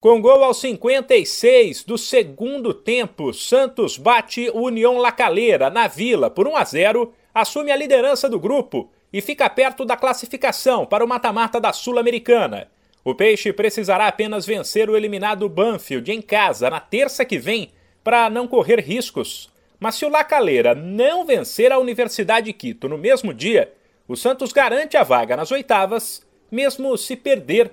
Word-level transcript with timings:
Com 0.00 0.18
gol 0.18 0.42
aos 0.42 0.58
56 0.60 1.84
do 1.84 1.98
segundo 1.98 2.72
tempo, 2.72 3.34
Santos 3.34 3.98
bate 3.98 4.48
o 4.48 4.62
União 4.62 4.96
Lacaleira 4.96 5.68
na 5.68 5.88
Vila 5.88 6.30
por 6.30 6.48
1 6.48 6.56
a 6.56 6.64
0, 6.64 7.12
assume 7.34 7.70
a 7.70 7.76
liderança 7.76 8.26
do 8.26 8.40
grupo 8.40 8.90
e 9.12 9.20
fica 9.20 9.50
perto 9.50 9.84
da 9.84 9.98
classificação 9.98 10.86
para 10.86 11.04
o 11.04 11.06
mata-mata 11.06 11.60
da 11.60 11.70
Sul-Americana. 11.70 12.68
O 13.04 13.14
Peixe 13.14 13.52
precisará 13.52 14.06
apenas 14.06 14.46
vencer 14.46 14.88
o 14.88 14.96
eliminado 14.96 15.46
Banfield 15.50 16.10
em 16.10 16.22
casa 16.22 16.70
na 16.70 16.80
terça 16.80 17.22
que 17.22 17.38
vem 17.38 17.70
para 18.02 18.30
não 18.30 18.48
correr 18.48 18.80
riscos. 18.80 19.50
Mas 19.78 19.96
se 19.96 20.06
o 20.06 20.08
Lacaleira 20.08 20.74
não 20.74 21.26
vencer 21.26 21.72
a 21.72 21.78
Universidade 21.78 22.50
Quito 22.54 22.88
no 22.88 22.96
mesmo 22.96 23.34
dia, 23.34 23.70
o 24.08 24.16
Santos 24.16 24.50
garante 24.50 24.96
a 24.96 25.02
vaga 25.02 25.36
nas 25.36 25.52
oitavas, 25.52 26.26
mesmo 26.50 26.96
se 26.96 27.16
perder 27.16 27.72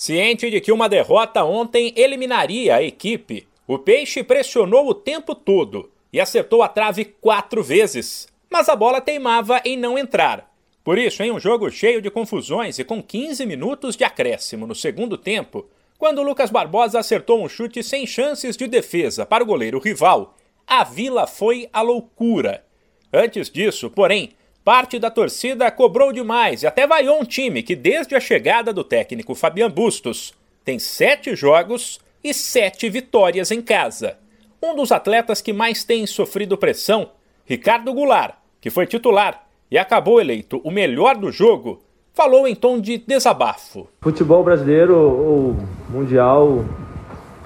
Ciente 0.00 0.50
de 0.50 0.62
que 0.62 0.72
uma 0.72 0.88
derrota 0.88 1.44
ontem 1.44 1.92
eliminaria 1.94 2.74
a 2.74 2.82
equipe, 2.82 3.46
o 3.66 3.78
Peixe 3.78 4.22
pressionou 4.22 4.88
o 4.88 4.94
tempo 4.94 5.34
todo 5.34 5.90
e 6.10 6.18
acertou 6.18 6.62
a 6.62 6.68
trave 6.68 7.04
quatro 7.04 7.62
vezes, 7.62 8.26
mas 8.50 8.70
a 8.70 8.74
bola 8.74 9.02
teimava 9.02 9.60
em 9.62 9.76
não 9.76 9.98
entrar. 9.98 10.50
Por 10.82 10.96
isso, 10.96 11.22
em 11.22 11.30
um 11.30 11.38
jogo 11.38 11.70
cheio 11.70 12.00
de 12.00 12.10
confusões 12.10 12.78
e 12.78 12.82
com 12.82 13.02
15 13.02 13.44
minutos 13.44 13.94
de 13.94 14.02
acréscimo 14.02 14.66
no 14.66 14.74
segundo 14.74 15.18
tempo, 15.18 15.68
quando 15.98 16.22
Lucas 16.22 16.50
Barbosa 16.50 16.98
acertou 16.98 17.44
um 17.44 17.46
chute 17.46 17.82
sem 17.82 18.06
chances 18.06 18.56
de 18.56 18.66
defesa 18.66 19.26
para 19.26 19.44
o 19.44 19.46
goleiro 19.46 19.78
rival, 19.78 20.34
a 20.66 20.82
Vila 20.82 21.26
foi 21.26 21.68
à 21.74 21.82
loucura. 21.82 22.64
Antes 23.12 23.50
disso, 23.50 23.90
porém, 23.90 24.30
Parte 24.64 24.98
da 24.98 25.10
torcida 25.10 25.70
cobrou 25.70 26.12
demais 26.12 26.62
e 26.62 26.66
até 26.66 26.86
vaiou 26.86 27.18
um 27.18 27.24
time 27.24 27.62
que, 27.62 27.74
desde 27.74 28.14
a 28.14 28.20
chegada 28.20 28.72
do 28.72 28.84
técnico 28.84 29.34
Fabian 29.34 29.70
Bustos, 29.70 30.34
tem 30.62 30.78
sete 30.78 31.34
jogos 31.34 31.98
e 32.22 32.34
sete 32.34 32.88
vitórias 32.90 33.50
em 33.50 33.62
casa. 33.62 34.18
Um 34.62 34.76
dos 34.76 34.92
atletas 34.92 35.40
que 35.40 35.54
mais 35.54 35.82
tem 35.82 36.06
sofrido 36.06 36.58
pressão, 36.58 37.10
Ricardo 37.46 37.94
Goulart, 37.94 38.34
que 38.60 38.68
foi 38.68 38.86
titular 38.86 39.46
e 39.70 39.78
acabou 39.78 40.20
eleito 40.20 40.60
o 40.62 40.70
melhor 40.70 41.16
do 41.16 41.32
jogo, 41.32 41.82
falou 42.12 42.46
em 42.46 42.54
tom 42.54 42.78
de 42.78 42.98
desabafo. 42.98 43.88
Futebol 44.02 44.44
brasileiro 44.44 44.94
ou 44.94 45.56
mundial 45.88 46.66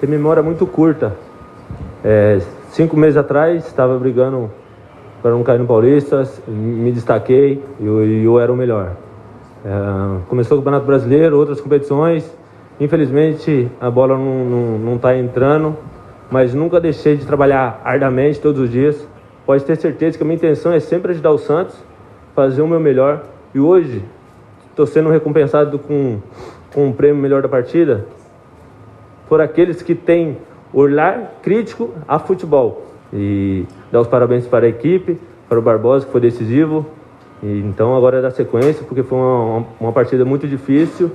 tem 0.01 0.09
memória 0.09 0.43
muito 0.43 0.67
curta. 0.67 1.17
É, 2.03 2.39
cinco 2.71 2.97
meses 2.97 3.15
atrás 3.15 3.65
estava 3.65 3.97
brigando 3.97 4.51
para 5.25 5.31
não 5.31 5.41
cair 5.41 5.57
no 5.57 5.65
Paulista, 5.65 6.21
me 6.47 6.91
destaquei 6.91 7.59
e 7.79 7.83
eu, 7.83 8.05
eu, 8.05 8.39
era 8.39 8.53
o 8.53 8.55
melhor. 8.55 8.91
É, 9.65 9.69
começou 10.29 10.55
o 10.55 10.61
Campeonato 10.61 10.85
Brasileiro, 10.85 11.35
outras 11.35 11.59
competições. 11.59 12.31
Infelizmente 12.79 13.67
a 13.81 13.89
bola 13.89 14.19
não 14.19 14.97
está 14.97 15.17
entrando, 15.17 15.75
mas 16.29 16.53
nunca 16.53 16.79
deixei 16.79 17.17
de 17.17 17.25
trabalhar 17.25 17.81
arduamente 17.83 18.39
todos 18.39 18.61
os 18.61 18.69
dias. 18.69 19.07
Pode 19.47 19.63
ter 19.63 19.75
certeza 19.77 20.15
que 20.15 20.23
a 20.23 20.27
minha 20.27 20.35
intenção 20.35 20.71
é 20.71 20.79
sempre 20.79 21.11
ajudar 21.11 21.31
o 21.31 21.39
Santos, 21.39 21.75
fazer 22.35 22.61
o 22.61 22.67
meu 22.67 22.79
melhor. 22.79 23.23
E 23.51 23.59
hoje 23.59 24.05
estou 24.69 24.85
sendo 24.85 25.09
recompensado 25.09 25.79
com, 25.79 26.19
com 26.71 26.89
um 26.89 26.93
prêmio 26.93 27.19
melhor 27.19 27.41
da 27.41 27.49
partida 27.49 28.05
por 29.27 29.41
aqueles 29.41 29.81
que 29.81 29.95
têm 29.95 30.37
olhar 30.71 31.39
crítico 31.41 31.95
a 32.07 32.19
futebol 32.19 32.85
e 33.13 33.65
dar 33.91 34.01
os 34.01 34.07
parabéns 34.07 34.47
para 34.47 34.65
a 34.65 34.69
equipe, 34.69 35.17
para 35.47 35.59
o 35.59 35.61
Barbosa, 35.61 36.05
que 36.05 36.11
foi 36.11 36.21
decisivo. 36.21 36.85
E, 37.43 37.59
então 37.59 37.95
agora 37.95 38.17
é 38.17 38.21
dar 38.21 38.31
sequência, 38.31 38.83
porque 38.83 39.03
foi 39.03 39.17
uma, 39.17 39.65
uma 39.79 39.91
partida 39.91 40.25
muito 40.25 40.47
difícil. 40.47 41.11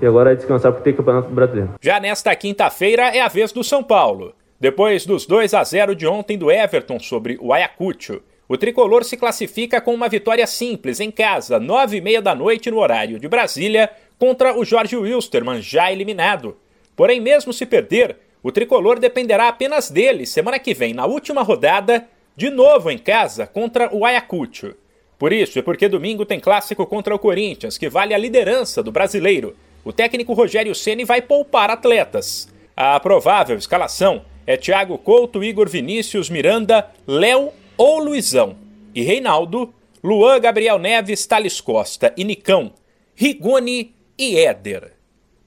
E 0.00 0.06
agora 0.06 0.32
é 0.32 0.34
descansar 0.34 0.72
porque 0.72 0.84
tem 0.84 0.96
campeonato 0.96 1.28
brasileiro. 1.30 1.74
Já 1.80 1.98
nesta 1.98 2.34
quinta-feira 2.36 3.08
é 3.08 3.20
a 3.20 3.28
vez 3.28 3.52
do 3.52 3.64
São 3.64 3.82
Paulo. 3.82 4.32
Depois 4.60 5.06
dos 5.06 5.26
2 5.26 5.54
a 5.54 5.62
0 5.62 5.94
de 5.94 6.06
ontem 6.06 6.36
do 6.36 6.50
Everton 6.50 6.98
sobre 6.98 7.38
o 7.40 7.52
Ayacucho, 7.52 8.20
o 8.48 8.56
tricolor 8.56 9.04
se 9.04 9.16
classifica 9.16 9.80
com 9.80 9.94
uma 9.94 10.08
vitória 10.08 10.46
simples 10.46 11.00
em 11.00 11.10
casa, 11.10 11.60
nove 11.60 11.98
e 11.98 12.00
meia 12.00 12.22
da 12.22 12.34
noite 12.34 12.70
no 12.70 12.78
horário 12.78 13.20
de 13.20 13.28
Brasília, 13.28 13.90
contra 14.18 14.58
o 14.58 14.64
Jorge 14.64 14.96
Wilstermann, 14.96 15.60
já 15.60 15.92
eliminado. 15.92 16.56
Porém, 16.96 17.20
mesmo 17.20 17.52
se 17.52 17.66
perder, 17.66 18.16
o 18.42 18.52
tricolor 18.52 18.98
dependerá 18.98 19.48
apenas 19.48 19.90
dele 19.90 20.26
semana 20.26 20.58
que 20.58 20.74
vem, 20.74 20.94
na 20.94 21.06
última 21.06 21.42
rodada, 21.42 22.08
de 22.36 22.50
novo 22.50 22.90
em 22.90 22.98
casa 22.98 23.46
contra 23.46 23.94
o 23.94 24.04
Ayacucho. 24.04 24.74
Por 25.18 25.32
isso 25.32 25.58
e 25.58 25.62
porque 25.62 25.88
domingo 25.88 26.24
tem 26.24 26.38
clássico 26.38 26.86
contra 26.86 27.14
o 27.14 27.18
Corinthians, 27.18 27.76
que 27.76 27.88
vale 27.88 28.14
a 28.14 28.18
liderança 28.18 28.82
do 28.82 28.92
brasileiro. 28.92 29.56
O 29.84 29.92
técnico 29.92 30.32
Rogério 30.32 30.74
Ceni 30.74 31.04
vai 31.04 31.20
poupar 31.20 31.70
atletas. 31.70 32.48
A 32.76 33.00
provável 33.00 33.58
escalação 33.58 34.24
é 34.46 34.56
Thiago 34.56 34.96
Couto, 34.96 35.42
Igor 35.42 35.68
Vinícius, 35.68 36.30
Miranda, 36.30 36.88
Léo 37.06 37.50
ou 37.76 37.98
Luizão. 37.98 38.56
E 38.94 39.02
Reinaldo, 39.02 39.74
Luan, 40.02 40.38
Gabriel 40.38 40.78
Neves, 40.78 41.26
Thales 41.26 41.60
Costa 41.60 42.14
e 42.16 42.22
Nicão, 42.22 42.72
Rigoni 43.16 43.94
e 44.16 44.38
Éder. 44.38 44.92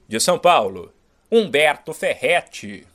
De 0.08 0.20
São 0.20 0.38
Paulo, 0.38 0.92
Humberto 1.34 1.94
Ferretti. 1.94 2.86